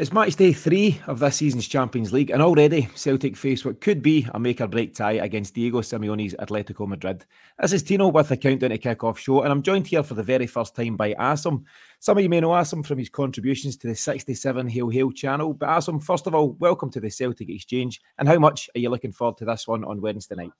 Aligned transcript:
It's 0.00 0.14
match 0.14 0.36
day 0.36 0.54
three 0.54 0.98
of 1.08 1.18
this 1.18 1.36
season's 1.36 1.68
Champions 1.68 2.10
League, 2.10 2.30
and 2.30 2.40
already 2.40 2.88
Celtic 2.94 3.36
face 3.36 3.66
what 3.66 3.82
could 3.82 4.00
be 4.00 4.26
a 4.32 4.40
make 4.40 4.62
or 4.62 4.66
break 4.66 4.94
tie 4.94 5.12
against 5.12 5.52
Diego 5.52 5.82
Simeone's 5.82 6.34
Atletico 6.36 6.88
Madrid. 6.88 7.26
This 7.60 7.74
is 7.74 7.82
Tino 7.82 8.08
with 8.08 8.30
the 8.30 8.38
Countdown 8.38 8.70
to 8.70 8.78
Kick-Off 8.78 9.18
show, 9.18 9.42
and 9.42 9.52
I'm 9.52 9.60
joined 9.60 9.86
here 9.86 10.02
for 10.02 10.14
the 10.14 10.22
very 10.22 10.46
first 10.46 10.74
time 10.74 10.96
by 10.96 11.12
Asim. 11.12 11.64
Some 11.98 12.16
of 12.16 12.22
you 12.22 12.30
may 12.30 12.40
know 12.40 12.48
Asim 12.48 12.82
from 12.82 12.96
his 12.96 13.10
contributions 13.10 13.76
to 13.76 13.88
the 13.88 13.94
67 13.94 14.68
Hail 14.68 14.88
Hail 14.88 15.12
channel. 15.12 15.52
But 15.52 15.68
Asim, 15.68 16.02
first 16.02 16.26
of 16.26 16.34
all, 16.34 16.52
welcome 16.52 16.90
to 16.92 17.00
the 17.00 17.10
Celtic 17.10 17.50
Exchange, 17.50 18.00
and 18.16 18.26
how 18.26 18.38
much 18.38 18.70
are 18.74 18.78
you 18.78 18.88
looking 18.88 19.12
forward 19.12 19.36
to 19.36 19.44
this 19.44 19.68
one 19.68 19.84
on 19.84 20.00
Wednesday 20.00 20.34
night? 20.34 20.52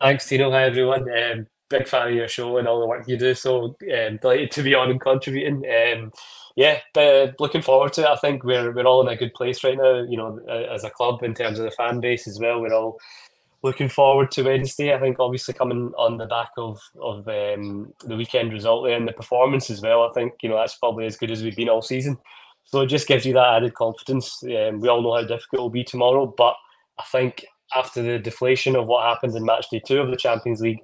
Thanks, 0.00 0.28
Tino. 0.28 0.50
Hi, 0.50 0.64
everyone. 0.64 1.06
Um, 1.16 1.46
big 1.68 1.88
fan 1.88 2.08
of 2.08 2.14
your 2.14 2.28
show 2.28 2.58
and 2.58 2.68
all 2.68 2.80
the 2.80 2.86
work 2.86 3.08
you 3.08 3.16
do, 3.16 3.34
so 3.34 3.76
um, 3.92 4.16
delighted 4.20 4.50
to 4.52 4.62
be 4.62 4.74
on 4.74 4.90
and 4.90 5.00
contributing. 5.00 5.64
Um, 5.66 6.12
yeah, 6.56 6.80
but 6.94 7.34
looking 7.38 7.62
forward 7.62 7.92
to 7.94 8.02
it. 8.02 8.08
I 8.08 8.16
think 8.16 8.44
we're 8.44 8.72
we're 8.72 8.86
all 8.86 9.06
in 9.06 9.12
a 9.12 9.16
good 9.16 9.34
place 9.34 9.62
right 9.62 9.76
now. 9.76 10.02
You 10.02 10.16
know, 10.16 10.38
as 10.48 10.84
a 10.84 10.90
club 10.90 11.22
in 11.22 11.34
terms 11.34 11.58
of 11.58 11.64
the 11.64 11.70
fan 11.70 12.00
base 12.00 12.26
as 12.26 12.38
well. 12.38 12.60
We're 12.60 12.74
all 12.74 12.98
looking 13.62 13.88
forward 13.88 14.30
to 14.32 14.42
Wednesday. 14.42 14.94
I 14.94 15.00
think 15.00 15.18
obviously 15.18 15.54
coming 15.54 15.92
on 15.98 16.18
the 16.18 16.26
back 16.26 16.50
of 16.56 16.80
of 17.00 17.28
um, 17.28 17.92
the 18.04 18.16
weekend 18.16 18.52
result 18.52 18.84
there 18.84 18.96
and 18.96 19.08
the 19.08 19.12
performance 19.12 19.70
as 19.70 19.82
well. 19.82 20.04
I 20.04 20.12
think 20.12 20.34
you 20.42 20.48
know 20.48 20.56
that's 20.56 20.76
probably 20.76 21.06
as 21.06 21.16
good 21.16 21.30
as 21.30 21.42
we've 21.42 21.56
been 21.56 21.68
all 21.68 21.82
season. 21.82 22.18
So 22.64 22.80
it 22.80 22.86
just 22.86 23.06
gives 23.06 23.24
you 23.24 23.32
that 23.34 23.54
added 23.54 23.74
confidence. 23.74 24.42
Um, 24.42 24.80
we 24.80 24.88
all 24.88 25.02
know 25.02 25.14
how 25.14 25.22
difficult 25.22 25.60
it 25.60 25.62
will 25.62 25.70
be 25.70 25.84
tomorrow, 25.84 26.26
but 26.26 26.56
I 26.98 27.04
think 27.04 27.44
after 27.74 28.02
the 28.02 28.18
deflation 28.18 28.76
of 28.76 28.86
what 28.86 29.06
happened 29.06 29.36
in 29.36 29.44
match 29.44 29.70
day 29.70 29.80
two 29.84 30.00
of 30.00 30.10
the 30.10 30.16
Champions 30.16 30.60
League, 30.60 30.80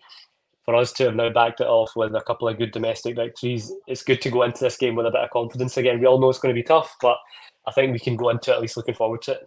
for 0.65 0.75
us 0.75 0.93
to 0.93 1.05
have 1.05 1.17
now 1.17 1.31
backed 1.31 1.61
it 1.61 1.67
off 1.67 1.93
with 1.97 2.15
a 2.15 2.21
couple 2.21 2.49
of 2.49 2.59
good 2.59 2.71
domestic 2.71 3.17
victories, 3.17 3.73
it's 3.87 4.03
good 4.03 4.23
to 4.23 4.31
go 4.31 4.43
into 4.43 4.63
this 4.63 4.77
game 4.77 4.95
with 4.95 5.07
a 5.07 5.11
bit 5.11 5.21
of 5.21 5.31
confidence 5.31 5.77
again. 5.77 5.99
We 6.01 6.07
all 6.07 6.21
know 6.21 6.31
it's 6.31 6.39
going 6.39 6.55
to 6.55 6.61
be 6.61 6.67
tough, 6.67 6.97
but 7.01 7.17
I 7.67 7.73
think 7.73 7.93
we 7.93 7.99
can 7.99 8.17
go 8.17 8.29
into 8.31 8.53
it 8.53 8.55
at 8.55 8.61
least 8.61 8.77
looking 8.77 8.95
forward 8.95 9.23
to 9.23 9.33
it. 9.33 9.47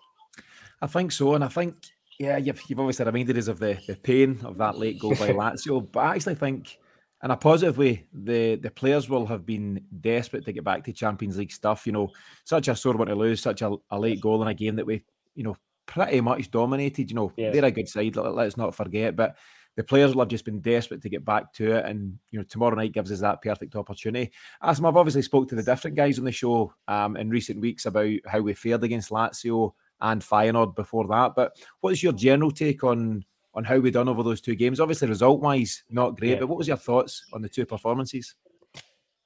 I 0.81 0.87
think 0.87 1.11
so, 1.11 1.35
and 1.35 1.43
I 1.43 1.47
think 1.47 1.75
yeah, 2.19 2.37
you've, 2.37 2.61
you've 2.67 2.79
obviously 2.79 3.05
reminded 3.05 3.37
us 3.37 3.47
of 3.47 3.59
the, 3.59 3.77
the 3.87 3.95
pain 3.95 4.39
of 4.43 4.57
that 4.57 4.77
late 4.77 4.99
goal 4.99 5.11
by 5.11 5.29
Lazio, 5.31 5.87
but 5.91 5.99
I 5.99 6.15
actually 6.15 6.35
think, 6.35 6.77
in 7.23 7.31
a 7.31 7.37
positive 7.37 7.77
way, 7.77 8.05
the 8.13 8.55
the 8.55 8.69
players 8.69 9.09
will 9.09 9.25
have 9.25 9.45
been 9.45 9.83
desperate 10.01 10.45
to 10.45 10.51
get 10.51 10.63
back 10.63 10.83
to 10.83 10.93
Champions 10.93 11.37
League 11.37 11.51
stuff. 11.51 11.87
You 11.87 11.93
know, 11.93 12.11
such 12.43 12.67
a 12.67 12.75
sore 12.75 12.93
one 12.93 13.07
to 13.07 13.15
lose, 13.15 13.41
such 13.41 13.61
a, 13.61 13.75
a 13.89 13.99
late 13.99 14.21
goal 14.21 14.41
in 14.41 14.47
a 14.47 14.53
game 14.53 14.75
that 14.75 14.85
we, 14.85 15.01
you 15.33 15.43
know, 15.43 15.55
pretty 15.87 16.21
much 16.21 16.51
dominated. 16.51 17.09
You 17.09 17.15
know, 17.15 17.31
yeah. 17.35 17.51
they're 17.51 17.65
a 17.65 17.71
good 17.71 17.89
side. 17.89 18.15
Let, 18.15 18.35
let's 18.35 18.57
not 18.57 18.75
forget, 18.75 19.15
but 19.15 19.37
the 19.75 19.83
players 19.83 20.13
will 20.13 20.21
have 20.21 20.29
just 20.29 20.45
been 20.45 20.61
desperate 20.61 21.01
to 21.01 21.09
get 21.09 21.25
back 21.25 21.53
to 21.53 21.73
it. 21.73 21.85
And 21.85 22.17
you 22.31 22.39
know, 22.39 22.45
tomorrow 22.45 22.75
night 22.75 22.93
gives 22.93 23.11
us 23.11 23.19
that 23.19 23.41
perfect 23.41 23.75
opportunity. 23.75 24.31
As 24.61 24.79
I've 24.79 24.97
obviously 24.97 25.21
spoke 25.21 25.49
to 25.49 25.55
the 25.55 25.63
different 25.63 25.97
guys 25.97 26.17
on 26.17 26.25
the 26.25 26.31
show 26.31 26.73
um, 26.87 27.17
in 27.17 27.29
recent 27.29 27.59
weeks 27.59 27.85
about 27.85 28.13
how 28.25 28.39
we 28.39 28.53
fared 28.53 28.83
against 28.83 29.11
Lazio 29.11 29.73
and 30.01 30.21
Feyenoord 30.21 30.75
before 30.75 31.07
that. 31.07 31.33
But 31.35 31.57
what's 31.81 32.03
your 32.03 32.13
general 32.13 32.51
take 32.51 32.83
on 32.83 33.23
on 33.53 33.63
how 33.63 33.77
we 33.77 33.91
done 33.91 34.09
over 34.09 34.23
those 34.23 34.41
two 34.41 34.55
games? 34.55 34.79
Obviously, 34.79 35.07
result 35.07 35.41
wise, 35.41 35.83
not 35.89 36.17
great. 36.17 36.31
Yeah. 36.31 36.39
But 36.39 36.47
what 36.47 36.57
was 36.57 36.67
your 36.67 36.77
thoughts 36.77 37.25
on 37.33 37.41
the 37.41 37.49
two 37.49 37.65
performances? 37.65 38.35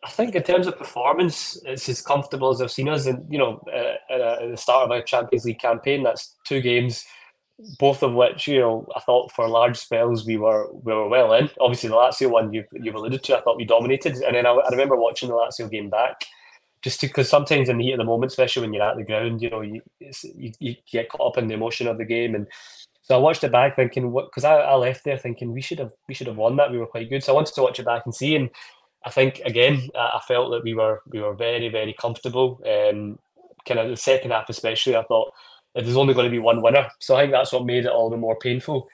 I 0.03 0.09
think 0.09 0.33
in 0.33 0.43
terms 0.43 0.65
of 0.65 0.77
performance, 0.77 1.61
it's 1.65 1.89
as 1.89 2.01
comfortable 2.01 2.51
as 2.51 2.61
I've 2.61 2.71
seen 2.71 2.87
us. 2.87 3.05
And 3.05 3.25
you 3.31 3.37
know, 3.37 3.61
uh, 3.71 4.13
at 4.13 4.49
the 4.49 4.57
start 4.57 4.85
of 4.85 4.91
our 4.91 5.01
Champions 5.01 5.45
League 5.45 5.59
campaign, 5.59 6.03
that's 6.03 6.37
two 6.45 6.61
games 6.61 7.05
both 7.77 8.03
of 8.03 8.13
which 8.13 8.47
you 8.47 8.59
know 8.59 8.87
I 8.95 8.99
thought 9.01 9.31
for 9.31 9.47
large 9.47 9.77
spells 9.77 10.25
we 10.25 10.37
were 10.37 10.71
we 10.71 10.93
were 10.93 11.09
well 11.09 11.33
in. 11.33 11.49
Obviously, 11.59 11.89
the 11.89 11.95
Lazio 11.95 12.29
one 12.29 12.53
you've 12.53 12.67
you've 12.73 12.95
alluded 12.95 13.23
to, 13.23 13.37
I 13.37 13.41
thought 13.41 13.57
we 13.57 13.65
dominated, 13.65 14.15
and 14.15 14.35
then 14.35 14.45
I, 14.45 14.51
I 14.51 14.69
remember 14.69 14.95
watching 14.95 15.29
the 15.29 15.35
Lazio 15.35 15.69
game 15.69 15.89
back, 15.89 16.25
just 16.81 17.01
because 17.01 17.29
sometimes 17.29 17.67
in 17.67 17.77
the 17.77 17.83
heat 17.83 17.93
of 17.93 17.97
the 17.97 18.05
moment, 18.05 18.31
especially 18.31 18.61
when 18.61 18.73
you're 18.73 18.89
at 18.89 18.95
the 18.95 19.03
ground, 19.03 19.41
you 19.41 19.49
know 19.49 19.61
you 19.61 19.81
you, 19.99 20.51
you 20.59 20.75
get 20.91 21.09
caught 21.09 21.27
up 21.27 21.37
in 21.37 21.47
the 21.47 21.53
emotion 21.53 21.87
of 21.87 21.97
the 21.97 22.05
game, 22.05 22.33
and 22.33 22.47
so 23.01 23.15
I 23.15 23.19
watched 23.19 23.43
it 23.43 23.51
back 23.51 23.75
thinking 23.75 24.11
what 24.11 24.27
because 24.27 24.45
I, 24.45 24.55
I 24.55 24.75
left 24.75 25.03
there 25.03 25.17
thinking 25.17 25.51
we 25.51 25.61
should 25.61 25.79
have 25.79 25.91
we 26.07 26.13
should 26.13 26.27
have 26.27 26.37
won 26.37 26.55
that. 26.57 26.71
We 26.71 26.77
were 26.77 26.87
quite 26.87 27.09
good, 27.09 27.23
so 27.23 27.33
I 27.33 27.35
wanted 27.35 27.55
to 27.55 27.61
watch 27.61 27.79
it 27.79 27.85
back 27.85 28.03
and 28.05 28.15
see, 28.15 28.35
and 28.35 28.49
I 29.05 29.09
think 29.09 29.41
again 29.43 29.89
I 29.95 30.21
felt 30.25 30.51
that 30.51 30.63
we 30.63 30.75
were 30.75 31.01
we 31.07 31.19
were 31.19 31.35
very 31.35 31.67
very 31.67 31.93
comfortable, 31.93 32.61
um, 32.65 33.19
kind 33.67 33.81
of 33.81 33.89
the 33.89 33.97
second 33.97 34.31
half 34.31 34.49
especially 34.49 34.95
I 34.95 35.03
thought 35.03 35.33
if 35.75 35.85
there's 35.85 35.97
only 35.97 36.13
going 36.13 36.25
to 36.25 36.31
be 36.31 36.39
one 36.39 36.61
winner. 36.61 36.87
So 36.99 37.15
I 37.15 37.21
think 37.21 37.31
that's 37.31 37.53
what 37.53 37.65
made 37.65 37.85
it 37.85 37.91
all 37.91 38.09
the 38.09 38.17
more 38.17 38.37
painful. 38.39 38.87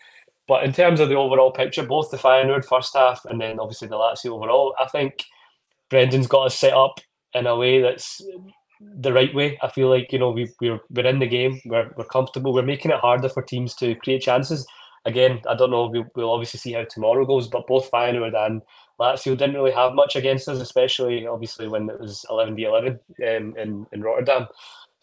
But 0.48 0.64
in 0.64 0.74
terms 0.74 1.00
of 1.00 1.10
the 1.10 1.16
overall 1.16 1.52
picture, 1.52 1.86
both 1.86 2.12
the 2.12 2.18
Feyenoord 2.18 2.66
first 2.66 2.96
half 2.96 3.26
and 3.26 3.42
then 3.42 3.60
obviously 3.60 3.88
the 3.88 3.96
Lazio 3.96 4.32
overall, 4.32 4.76
I 4.80 4.88
think 4.88 5.26
Brendan's 5.90 6.28
got 6.28 6.48
us 6.48 6.58
set 6.58 6.74
up 6.74 7.00
in 7.34 7.48
a 7.48 7.56
way 7.56 7.82
that's 7.82 8.22
the 8.80 9.14
right 9.14 9.34
way. 9.34 9.58
I 9.62 9.70
feel 9.70 9.90
like 9.90 10.12
you 10.12 10.20
know 10.20 10.32
we 10.32 10.52
we're 10.62 10.80
we're 10.90 11.06
in 11.06 11.20
the 11.20 11.28
game, 11.28 11.60
we're 11.66 11.92
we're 11.98 12.06
comfortable, 12.06 12.54
we're 12.54 12.62
making 12.62 12.92
it 12.92 13.00
harder 13.00 13.30
for 13.30 13.42
teams 13.42 13.74
to 13.76 13.96
create 13.96 14.22
chances. 14.22 14.66
Again, 15.06 15.40
I 15.48 15.56
don't 15.56 15.70
know. 15.70 15.88
We'll, 15.88 16.08
we'll 16.16 16.32
obviously 16.32 16.60
see 16.60 16.74
how 16.74 16.84
tomorrow 16.84 17.26
goes, 17.26 17.48
but 17.48 17.68
both 17.68 17.92
Feyenoord 17.92 18.36
and 18.36 18.62
Lazio 19.00 19.38
didn't 19.38 19.54
really 19.54 19.72
have 19.72 19.94
much 19.94 20.16
against 20.16 20.48
us, 20.50 20.60
especially 20.60 21.28
obviously 21.28 21.68
when 21.68 21.90
it 21.90 22.00
was 22.00 22.26
eleven 22.30 22.56
v 22.56 22.64
eleven 22.64 23.00
um, 23.22 23.56
in 23.58 23.86
in 23.92 24.02
Rotterdam. 24.02 24.48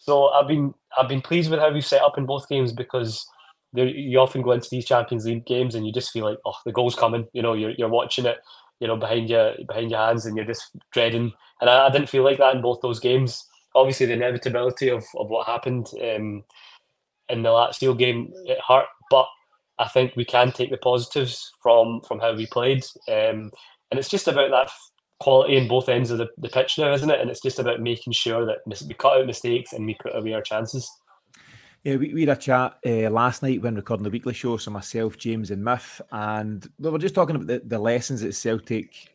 So 0.05 0.29
I've 0.29 0.49
been 0.49 0.75
I've 0.99 1.09
been 1.09 1.21
pleased 1.21 1.51
with 1.51 1.61
how 1.61 1.73
we've 1.73 1.87
set 1.87 2.03
up 2.03 2.19
in 2.19 2.27
both 2.27 2.49
games 2.49 2.73
because 2.73 3.25
you 3.73 4.19
often 4.19 4.43
go 4.43 4.51
into 4.51 4.69
these 4.69 4.85
Champions 4.85 5.25
League 5.25 5.47
games 5.47 5.75
and 5.75 5.87
you 5.87 5.93
just 5.93 6.11
feel 6.11 6.25
like 6.25 6.39
oh 6.45 6.55
the 6.67 6.73
goal's 6.73 6.97
coming. 6.97 7.29
You 7.33 7.43
know 7.43 7.55
you're 7.55 7.71
you're 7.71 7.89
watching 7.89 8.27
it 8.27 8.39
you 8.81 8.89
know 8.89 8.97
behind 8.97 9.31
your 9.31 9.55
behind 9.69 9.93
your 9.93 10.01
hands 10.01 10.27
and 10.27 10.37
you're 10.37 10.45
just 10.45 10.71
dreading. 10.93 11.33
And 11.61 11.71
I, 11.71 11.87
I 11.87 11.91
didn't 11.91 12.09
feel 12.09 12.25
like 12.25 12.39
that 12.39 12.57
in 12.57 12.63
both 12.63 12.81
those 12.81 12.99
games. 12.99 13.47
Obviously 13.77 14.07
the 14.07 14.15
inevitability 14.15 14.89
of, 14.89 15.05
of 15.17 15.29
what 15.29 15.47
happened 15.47 15.87
um, 16.03 16.43
in 17.29 17.43
the 17.43 17.51
Lazio 17.51 17.97
game 17.97 18.33
it 18.45 18.59
hurt, 18.67 18.87
but 19.09 19.27
I 19.79 19.87
think 19.87 20.17
we 20.17 20.25
can 20.25 20.51
take 20.51 20.71
the 20.71 20.79
positives 20.79 21.53
from 21.63 22.01
from 22.01 22.19
how 22.19 22.35
we 22.35 22.47
played. 22.47 22.85
Um, 23.09 23.53
and 23.93 24.01
it's 24.01 24.11
just 24.11 24.27
about 24.27 24.51
that 24.51 24.71
quality 25.23 25.57
in 25.57 25.69
both 25.69 25.89
ends 25.89 26.11
of 26.11 26.19
the, 26.19 26.29
the 26.39 26.49
pitch 26.49 26.79
now, 26.79 26.93
isn't 26.93 27.11
it? 27.11 27.21
And 27.21 27.31
it's 27.31 27.41
just 27.41 27.59
about 27.59 27.81
making 27.81 28.13
sure 28.13 28.45
that 28.45 28.59
we 28.67 28.95
cut 28.95 29.19
out 29.19 29.27
mistakes 29.27 29.73
and 29.73 29.87
we 29.87 29.95
put 29.95 30.17
away 30.17 30.35
our 30.35 30.43
chances. 30.43 30.91
Yeah, 31.85 31.97
we, 31.97 32.13
we 32.15 32.21
had 32.27 32.37
a 32.37 32.41
chat 32.41 32.79
uh, 32.87 33.11
last 33.11 33.43
night 33.43 33.63
when 33.63 33.75
recording 33.75 34.05
the 34.05 34.11
weekly 34.11 34.35
show. 34.35 34.57
So 34.57 34.71
myself, 34.71 35.17
James, 35.19 35.51
and 35.51 35.65
Miff, 35.65 36.01
and 36.11 36.69
we 36.79 36.91
were 36.91 36.99
just 36.99 37.15
talking 37.15 37.37
about 37.37 37.49
the, 37.49 37.63
the 37.65 37.79
lessons 37.79 38.21
that 38.21 38.35
Celtic 38.35 39.09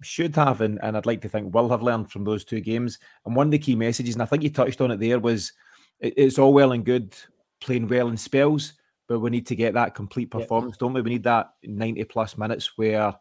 should 0.00 0.36
have, 0.36 0.60
and, 0.60 0.78
and 0.82 0.96
I'd 0.96 1.06
like 1.06 1.22
to 1.22 1.28
think 1.28 1.52
will 1.52 1.68
have 1.70 1.82
learned 1.82 2.10
from 2.10 2.24
those 2.24 2.44
two 2.44 2.60
games. 2.60 2.98
And 3.26 3.34
one 3.34 3.48
of 3.48 3.50
the 3.50 3.58
key 3.58 3.74
messages, 3.74 4.14
and 4.14 4.22
I 4.22 4.26
think 4.26 4.44
you 4.44 4.50
touched 4.50 4.80
on 4.80 4.92
it 4.92 5.00
there, 5.00 5.18
was 5.18 5.52
it, 5.98 6.14
it's 6.16 6.38
all 6.38 6.52
well 6.52 6.72
and 6.72 6.84
good 6.84 7.16
playing 7.60 7.88
well 7.88 8.08
in 8.08 8.16
spells, 8.16 8.74
but 9.08 9.18
we 9.18 9.30
need 9.30 9.46
to 9.48 9.56
get 9.56 9.74
that 9.74 9.96
complete 9.96 10.30
performance, 10.30 10.76
yeah. 10.76 10.86
don't 10.86 10.92
we? 10.92 11.02
We 11.02 11.10
need 11.10 11.24
that 11.24 11.50
ninety 11.64 12.04
plus 12.04 12.38
minutes 12.38 12.78
where 12.78 13.12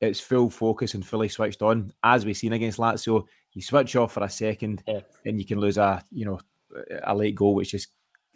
it's 0.00 0.20
full 0.20 0.50
focus 0.50 0.94
and 0.94 1.06
fully 1.06 1.28
switched 1.28 1.62
on. 1.62 1.92
As 2.02 2.24
we've 2.24 2.36
seen 2.36 2.52
against 2.52 2.78
Lazio, 2.78 3.26
you 3.52 3.62
switch 3.62 3.96
off 3.96 4.12
for 4.12 4.22
a 4.22 4.30
second 4.30 4.82
yeah. 4.86 5.00
and 5.24 5.38
you 5.38 5.46
can 5.46 5.60
lose 5.60 5.78
a 5.78 6.04
you 6.10 6.24
know 6.24 6.40
a 7.04 7.14
late 7.14 7.34
goal, 7.34 7.54
which 7.54 7.72
just 7.72 7.88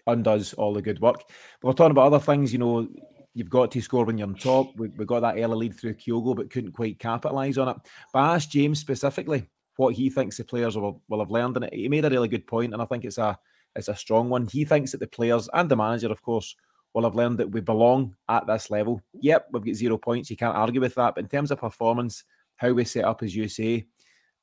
undoes 0.06 0.52
all 0.54 0.74
the 0.74 0.82
good 0.82 1.00
work. 1.00 1.22
But 1.60 1.68
we're 1.68 1.72
talking 1.72 1.92
about 1.92 2.06
other 2.06 2.18
things, 2.18 2.52
you 2.52 2.58
know, 2.58 2.88
you've 3.34 3.50
got 3.50 3.70
to 3.70 3.80
score 3.80 4.04
when 4.04 4.18
you're 4.18 4.28
on 4.28 4.34
top. 4.34 4.76
We, 4.76 4.88
we 4.88 5.04
got 5.04 5.20
that 5.20 5.38
early 5.38 5.56
lead 5.56 5.74
through 5.74 5.94
Kyogo, 5.94 6.36
but 6.36 6.50
couldn't 6.50 6.72
quite 6.72 6.98
capitalise 6.98 7.58
on 7.58 7.68
it. 7.68 7.76
But 8.12 8.18
I 8.20 8.34
asked 8.34 8.50
James 8.50 8.78
specifically 8.78 9.48
what 9.76 9.94
he 9.94 10.10
thinks 10.10 10.36
the 10.36 10.44
players 10.44 10.76
will, 10.76 11.02
will 11.08 11.20
have 11.20 11.30
learned, 11.30 11.56
and 11.56 11.68
he 11.72 11.88
made 11.88 12.04
a 12.04 12.10
really 12.10 12.28
good 12.28 12.46
point, 12.46 12.72
and 12.72 12.82
I 12.82 12.86
think 12.86 13.04
it's 13.04 13.18
a 13.18 13.38
it's 13.76 13.88
a 13.88 13.96
strong 13.96 14.28
one. 14.28 14.46
He 14.46 14.64
thinks 14.64 14.92
that 14.92 14.98
the 14.98 15.08
players 15.08 15.48
and 15.52 15.68
the 15.68 15.76
manager, 15.76 16.10
of 16.12 16.22
course, 16.22 16.54
will 16.94 17.02
have 17.02 17.16
learned 17.16 17.38
that 17.38 17.50
we 17.50 17.60
belong 17.60 18.14
at 18.28 18.46
this 18.46 18.70
level. 18.70 19.00
Yep, 19.20 19.48
we've 19.52 19.64
got 19.66 19.74
zero 19.74 19.98
points. 19.98 20.30
You 20.30 20.36
can't 20.36 20.56
argue 20.56 20.80
with 20.80 20.94
that. 20.94 21.16
But 21.16 21.24
in 21.24 21.28
terms 21.28 21.50
of 21.50 21.58
performance, 21.58 22.24
how 22.56 22.72
we 22.72 22.84
set 22.84 23.04
up, 23.04 23.22
as 23.22 23.34
you 23.34 23.48
say, 23.48 23.86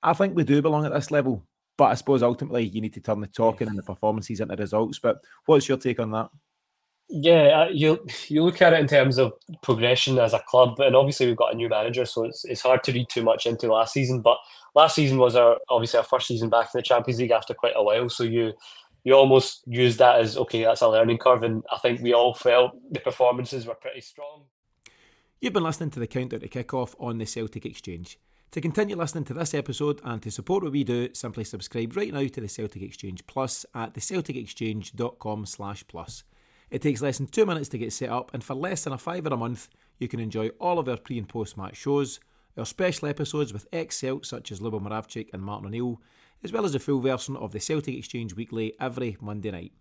I 0.04 0.14
think 0.14 0.36
we 0.36 0.44
do 0.44 0.62
belong 0.62 0.86
at 0.86 0.94
this 0.94 1.12
level. 1.12 1.46
But 1.78 1.86
I 1.86 1.94
suppose 1.96 2.22
ultimately 2.22 2.66
you 2.66 2.82
need 2.82 2.94
to 2.94 3.00
turn 3.00 3.22
the 3.22 3.28
talking 3.28 3.68
and 3.68 3.78
the 3.78 3.84
performances 3.84 4.42
into 4.42 4.56
results. 4.56 5.00
But 5.00 5.18
what's 5.46 5.68
your 5.68 5.78
take 5.78 6.00
on 6.00 6.12
that? 6.12 6.30
Yeah, 7.14 7.64
uh, 7.64 7.70
you 7.70 8.06
you 8.30 8.44
look 8.44 8.62
at 8.62 8.72
it 8.72 8.80
in 8.80 8.88
terms 8.88 9.18
of 9.18 9.34
progression 9.62 10.18
as 10.18 10.34
a 10.34 10.40
club, 10.48 10.80
and 10.80 10.96
obviously 10.96 11.28
we've 11.28 11.36
got 11.36 11.54
a 11.54 11.58
new 11.58 11.68
manager, 11.68 12.06
so 12.06 12.24
it's 12.24 12.46
it's 12.46 12.62
hard 12.62 12.84
to 12.84 12.94
read 12.94 13.10
too 13.10 13.22
much 13.22 13.46
into 13.46 13.68
last 13.68 13.94
season. 13.94 14.22
But 14.22 14.38
last 14.76 14.96
season 14.96 15.18
was 15.18 15.36
our 15.36 15.58
obviously 15.68 15.98
our 15.98 16.06
first 16.06 16.28
season 16.28 16.50
back 16.50 16.70
in 16.74 16.80
the 16.80 16.84
Champions 16.84 17.20
League 17.20 17.32
after 17.32 17.54
quite 17.54 17.74
a 17.76 17.84
while, 17.84 18.08
so 18.08 18.24
you 18.24 18.54
you 19.04 19.14
almost 19.14 19.64
use 19.66 19.98
that 19.98 20.20
as 20.20 20.38
okay, 20.38 20.64
that's 20.64 20.82
a 20.82 20.88
learning 20.88 21.18
curve, 21.18 21.44
and 21.44 21.64
I 21.72 21.78
think 21.78 22.02
we 22.02 22.14
all 22.14 22.34
felt 22.34 22.74
the 22.92 23.00
performances 23.00 23.66
were 23.66 23.76
pretty 23.76 24.02
strong. 24.02 24.44
You've 25.40 25.54
been 25.54 25.64
listening 25.64 25.90
to 25.92 26.00
the 26.00 26.08
countdown 26.08 26.42
to 26.42 26.48
kick-off 26.48 26.96
on 27.00 27.18
the 27.18 27.26
Celtic 27.26 27.66
Exchange. 27.66 28.20
To 28.52 28.62
continue 28.62 28.98
listening 28.98 29.24
to 29.26 29.34
this 29.34 29.54
episode 29.54 30.02
and 30.04 30.22
to 30.22 30.30
support 30.30 30.62
what 30.62 30.74
we 30.74 30.84
do, 30.84 31.10
simply 31.14 31.46
subscribe 31.46 31.96
right 31.96 32.14
now 32.14 32.28
to 32.28 32.42
the 32.42 32.50
Celtic 32.50 32.82
Exchange 32.82 33.26
Plus 33.26 33.66
at 33.74 33.94
thecelticexchange.com 33.94 35.46
slash 35.46 35.86
plus. 35.88 36.24
It 36.70 36.82
takes 36.82 37.02
less 37.02 37.18
than 37.18 37.28
two 37.28 37.46
minutes 37.46 37.70
to 37.70 37.78
get 37.78 37.94
set 37.94 38.10
up, 38.10 38.32
and 38.34 38.44
for 38.44 38.54
less 38.54 38.84
than 38.84 38.94
a 38.94 38.98
fiver 38.98 39.30
a 39.30 39.38
month, 39.38 39.70
you 40.00 40.08
can 40.08 40.20
enjoy 40.20 40.50
all 40.60 40.80
of 40.80 40.90
our 40.90 40.98
pre 40.98 41.18
and 41.18 41.28
post 41.28 41.58
match 41.58 41.78
shows, 41.78 42.20
our 42.58 42.66
special 42.66 43.08
episodes 43.08 43.54
with 43.54 43.68
ex 43.72 43.98
Celts 43.98 44.30
such 44.30 44.52
as 44.52 44.60
Lubo 44.60 44.82
Moravcik 44.82 45.30
and 45.34 45.42
Martin 45.42 45.68
O'Neill, 45.68 46.02
as 46.44 46.52
well 46.52 46.66
as 46.66 46.76
a 46.76 46.80
full 46.80 47.00
version 47.00 47.36
of 47.36 47.52
the 47.52 47.60
Celtic 47.60 47.96
Exchange 47.96 48.36
Weekly 48.36 48.74
every 48.80 49.18
Monday 49.22 49.52
night. 49.52 49.74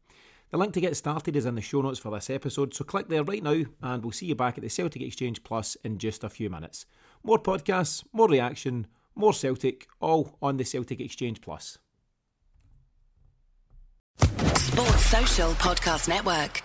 The 0.51 0.59
link 0.59 0.75
to 0.75 0.81
get 0.81 0.97
started 0.97 1.37
is 1.37 1.47
in 1.47 1.55
the 1.55 1.61
show 1.61 1.81
notes 1.81 2.01
for 2.01 2.11
this 2.11 2.29
episode, 2.29 2.75
so 2.75 2.85
click 2.85 3.09
there 3.09 3.23
right 3.23 3.43
now, 3.43 3.63
and 3.83 4.03
we'll 4.03 4.13
see 4.13 4.27
you 4.27 4.35
back 4.35 4.59
at 4.59 4.63
the 4.63 4.69
Celtic 4.69 5.01
Exchange 5.01 5.45
Plus 5.45 5.77
in 5.85 5.99
just 5.99 6.25
a 6.25 6.29
few 6.29 6.51
minutes. 6.51 6.87
More 7.23 7.39
podcasts, 7.39 8.05
more 8.13 8.29
reaction, 8.29 8.89
more 9.15 9.33
Celtic, 9.33 9.87
all 10.01 10.37
on 10.43 10.57
the 10.57 10.65
Celtic 10.65 11.01
Exchange 11.01 11.41
Plus. 11.41 11.79
Sports 14.19 15.07
Social 15.07 15.53
Podcast 15.53 16.09
Network. 16.09 16.63